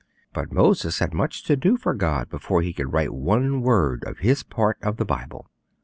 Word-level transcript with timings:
But 0.33 0.51
Moses 0.51 0.97
had 0.97 1.13
much 1.13 1.43
to 1.43 1.55
do 1.55 1.77
for 1.77 1.93
God 1.93 2.27
before 2.27 2.63
he 2.63 2.73
could 2.73 2.91
write 2.91 3.13
one 3.13 3.61
word 3.61 4.03
of 4.05 4.17
his 4.17 4.41
part 4.41 4.79
of 4.81 4.97
the 4.97 5.05
Bible. 5.05 5.45